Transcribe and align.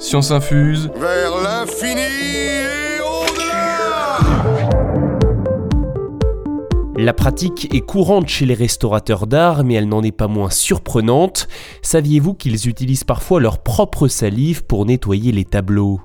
Science 0.00 0.30
infuse. 0.30 0.90
Vers 0.96 1.42
l'infini 1.42 2.00
et 2.00 3.00
au-delà 3.02 4.18
La 6.96 7.12
pratique 7.12 7.74
est 7.74 7.82
courante 7.82 8.26
chez 8.28 8.46
les 8.46 8.54
restaurateurs 8.54 9.26
d'art, 9.26 9.62
mais 9.62 9.74
elle 9.74 9.88
n'en 9.88 10.02
est 10.02 10.10
pas 10.10 10.26
moins 10.26 10.48
surprenante. 10.48 11.48
Saviez-vous 11.82 12.32
qu'ils 12.32 12.66
utilisent 12.66 13.04
parfois 13.04 13.40
leur 13.40 13.62
propre 13.62 14.08
salive 14.08 14.64
pour 14.64 14.86
nettoyer 14.86 15.32
les 15.32 15.44
tableaux? 15.44 16.00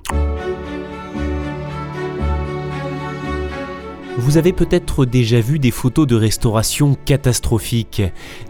Vous 4.18 4.38
avez 4.38 4.54
peut-être 4.54 5.04
déjà 5.04 5.41
vu 5.41 5.59
des 5.59 5.71
photos 5.71 6.07
de 6.07 6.15
restauration 6.15 6.95
catastrophiques, 7.05 8.02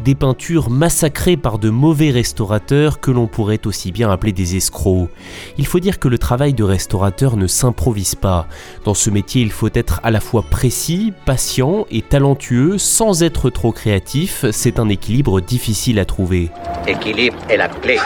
des 0.03 0.13
peintures 0.13 0.69
massacrées 0.69 1.37
par 1.37 1.57
de 1.57 1.71
mauvais 1.71 2.11
restaurateurs 2.11 2.99
que 2.99 3.09
l'on 3.09 3.25
pourrait 3.25 3.65
aussi 3.65 3.91
bien 3.91 4.11
appeler 4.11 4.31
des 4.31 4.55
escrocs. 4.57 5.09
Il 5.57 5.65
faut 5.65 5.79
dire 5.79 5.97
que 5.97 6.07
le 6.07 6.19
travail 6.19 6.53
de 6.53 6.63
restaurateur 6.63 7.35
ne 7.35 7.47
s'improvise 7.47 8.13
pas. 8.13 8.47
Dans 8.83 8.93
ce 8.93 9.09
métier, 9.09 9.41
il 9.41 9.51
faut 9.51 9.69
être 9.73 10.01
à 10.03 10.11
la 10.11 10.19
fois 10.19 10.43
précis, 10.43 11.13
patient 11.25 11.87
et 11.89 12.03
talentueux 12.03 12.77
sans 12.77 13.23
être 13.23 13.49
trop 13.49 13.71
créatif. 13.71 14.45
C'est 14.51 14.77
un 14.77 14.87
équilibre 14.87 15.41
difficile 15.41 15.97
à 15.97 16.05
trouver. 16.05 16.51
Équilibre 16.87 17.37
est 17.49 17.57
la 17.57 17.69
clé. 17.69 17.97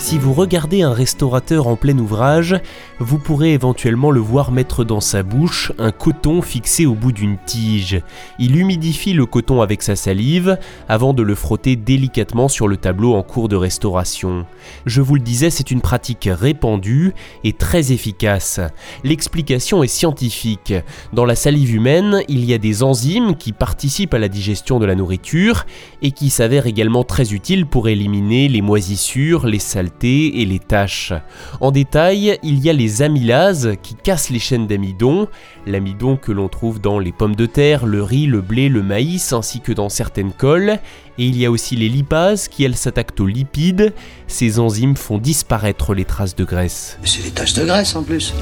Si 0.00 0.18
vous 0.18 0.32
regardez 0.32 0.80
un 0.80 0.94
restaurateur 0.94 1.66
en 1.66 1.76
plein 1.76 1.96
ouvrage, 1.98 2.56
vous 3.00 3.18
pourrez 3.18 3.52
éventuellement 3.52 4.10
le 4.10 4.18
voir 4.18 4.50
mettre 4.50 4.82
dans 4.82 4.98
sa 5.00 5.22
bouche 5.22 5.72
un 5.78 5.92
coton 5.92 6.40
fixé 6.40 6.86
au 6.86 6.94
bout 6.94 7.12
d'une 7.12 7.36
tige. 7.44 8.00
Il 8.38 8.56
humidifie 8.56 9.12
le 9.12 9.26
coton 9.26 9.60
avec 9.60 9.82
sa 9.82 9.96
salive 9.96 10.58
avant 10.88 11.12
de 11.12 11.22
le 11.22 11.34
frotter 11.34 11.76
délicatement 11.76 12.48
sur 12.48 12.66
le 12.66 12.78
tableau 12.78 13.14
en 13.14 13.22
cours 13.22 13.48
de 13.48 13.56
restauration. 13.56 14.46
Je 14.86 15.02
vous 15.02 15.16
le 15.16 15.20
disais, 15.20 15.50
c'est 15.50 15.70
une 15.70 15.82
pratique 15.82 16.28
répandue 16.32 17.12
et 17.44 17.52
très 17.52 17.92
efficace. 17.92 18.58
L'explication 19.04 19.82
est 19.82 19.88
scientifique. 19.88 20.72
Dans 21.12 21.26
la 21.26 21.36
salive 21.36 21.74
humaine, 21.74 22.22
il 22.26 22.44
y 22.46 22.54
a 22.54 22.58
des 22.58 22.82
enzymes 22.82 23.36
qui 23.36 23.52
participent 23.52 24.14
à 24.14 24.18
la 24.18 24.28
digestion 24.28 24.80
de 24.80 24.86
la 24.86 24.94
nourriture 24.94 25.66
et 26.00 26.10
qui 26.10 26.30
s'avèrent 26.30 26.66
également 26.66 27.04
très 27.04 27.34
utiles 27.34 27.66
pour 27.66 27.88
éliminer 27.88 28.48
les 28.48 28.62
moisissures, 28.62 29.46
les 29.46 29.58
saletés 29.58 29.89
et 30.02 30.44
les 30.44 30.58
taches. 30.58 31.12
En 31.60 31.70
détail, 31.70 32.38
il 32.42 32.58
y 32.64 32.70
a 32.70 32.72
les 32.72 33.02
amylases 33.02 33.74
qui 33.82 33.94
cassent 33.94 34.30
les 34.30 34.38
chaînes 34.38 34.66
d'amidon, 34.66 35.28
l'amidon 35.66 36.16
que 36.16 36.32
l'on 36.32 36.48
trouve 36.48 36.80
dans 36.80 36.98
les 36.98 37.12
pommes 37.12 37.36
de 37.36 37.46
terre, 37.46 37.86
le 37.86 38.02
riz, 38.02 38.26
le 38.26 38.40
blé, 38.40 38.68
le 38.68 38.82
maïs 38.82 39.32
ainsi 39.32 39.60
que 39.60 39.72
dans 39.72 39.88
certaines 39.88 40.32
colles, 40.32 40.78
et 41.18 41.24
il 41.24 41.36
y 41.36 41.44
a 41.44 41.50
aussi 41.50 41.76
les 41.76 41.88
lipases 41.88 42.48
qui 42.48 42.64
elles 42.64 42.76
s'attaquent 42.76 43.18
aux 43.20 43.26
lipides. 43.26 43.92
Ces 44.26 44.58
enzymes 44.58 44.96
font 44.96 45.18
disparaître 45.18 45.94
les 45.94 46.04
traces 46.04 46.36
de 46.36 46.44
graisse. 46.44 46.98
C'est 47.04 47.22
des 47.22 47.30
taches 47.30 47.54
de 47.54 47.64
graisse 47.64 47.94
en 47.94 48.02
plus. 48.02 48.32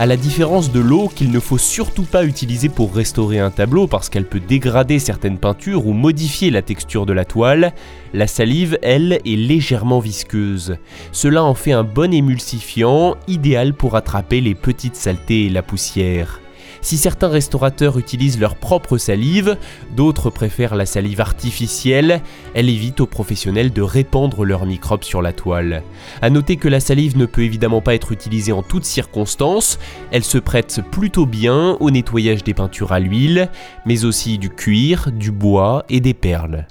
À 0.00 0.06
la 0.06 0.16
différence 0.16 0.70
de 0.70 0.78
l'eau 0.78 1.08
qu'il 1.12 1.32
ne 1.32 1.40
faut 1.40 1.58
surtout 1.58 2.04
pas 2.04 2.24
utiliser 2.24 2.68
pour 2.68 2.94
restaurer 2.94 3.40
un 3.40 3.50
tableau 3.50 3.88
parce 3.88 4.08
qu'elle 4.08 4.26
peut 4.26 4.38
dégrader 4.38 5.00
certaines 5.00 5.38
peintures 5.38 5.88
ou 5.88 5.92
modifier 5.92 6.52
la 6.52 6.62
texture 6.62 7.04
de 7.04 7.12
la 7.12 7.24
toile, 7.24 7.72
la 8.14 8.28
salive, 8.28 8.78
elle, 8.82 9.14
est 9.24 9.36
légèrement 9.36 9.98
visqueuse. 9.98 10.76
Cela 11.10 11.42
en 11.42 11.54
fait 11.54 11.72
un 11.72 11.82
bon 11.82 12.14
émulsifiant, 12.14 13.16
idéal 13.26 13.74
pour 13.74 13.96
attraper 13.96 14.40
les 14.40 14.54
petites 14.54 14.94
saletés 14.94 15.46
et 15.46 15.50
la 15.50 15.62
poussière. 15.64 16.40
Si 16.88 16.96
certains 16.96 17.28
restaurateurs 17.28 17.98
utilisent 17.98 18.40
leur 18.40 18.56
propre 18.56 18.96
salive, 18.96 19.58
d'autres 19.94 20.30
préfèrent 20.30 20.74
la 20.74 20.86
salive 20.86 21.20
artificielle, 21.20 22.22
elle 22.54 22.70
évite 22.70 23.02
aux 23.02 23.06
professionnels 23.06 23.74
de 23.74 23.82
répandre 23.82 24.42
leurs 24.42 24.64
microbes 24.64 25.04
sur 25.04 25.20
la 25.20 25.34
toile. 25.34 25.82
A 26.22 26.30
noter 26.30 26.56
que 26.56 26.66
la 26.66 26.80
salive 26.80 27.18
ne 27.18 27.26
peut 27.26 27.42
évidemment 27.42 27.82
pas 27.82 27.94
être 27.94 28.10
utilisée 28.10 28.52
en 28.52 28.62
toutes 28.62 28.86
circonstances, 28.86 29.78
elle 30.12 30.24
se 30.24 30.38
prête 30.38 30.80
plutôt 30.90 31.26
bien 31.26 31.76
au 31.78 31.90
nettoyage 31.90 32.42
des 32.42 32.54
peintures 32.54 32.92
à 32.92 33.00
l'huile, 33.00 33.50
mais 33.84 34.06
aussi 34.06 34.38
du 34.38 34.48
cuir, 34.48 35.10
du 35.12 35.30
bois 35.30 35.84
et 35.90 36.00
des 36.00 36.14
perles. 36.14 36.66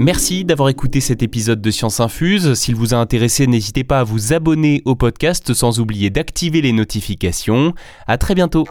Merci 0.00 0.44
d'avoir 0.44 0.68
écouté 0.68 1.00
cet 1.00 1.24
épisode 1.24 1.60
de 1.60 1.72
Science 1.72 1.98
Infuse. 1.98 2.54
S'il 2.54 2.76
vous 2.76 2.94
a 2.94 2.98
intéressé, 2.98 3.48
n'hésitez 3.48 3.82
pas 3.82 3.98
à 3.98 4.04
vous 4.04 4.32
abonner 4.32 4.80
au 4.84 4.94
podcast 4.94 5.52
sans 5.54 5.80
oublier 5.80 6.08
d'activer 6.08 6.60
les 6.60 6.70
notifications. 6.72 7.74
À 8.06 8.16
très 8.16 8.36
bientôt. 8.36 8.62